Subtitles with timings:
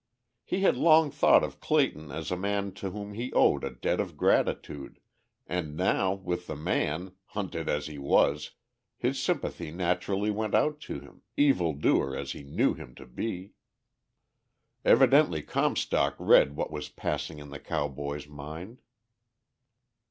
[0.43, 3.99] He had long thought of Clayton as a man to whom he owed a debt
[3.99, 4.97] of gratitude,
[5.45, 8.49] and now with the man, hunted as he was,
[8.97, 13.51] his sympathy naturally went out to him, evil doer as he knew him to be.
[14.83, 18.81] Evidently Comstock read what was passing in the cowboy's mind.